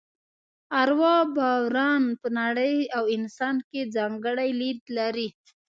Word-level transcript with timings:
اروا 0.81 1.17
باوران 1.35 2.03
په 2.21 2.27
نړۍ 2.39 2.77
او 2.97 3.03
انسان 3.15 3.55
کې 3.69 3.81
ځانګړی 3.95 4.49
لید 4.61 4.81
لري. 4.97 5.27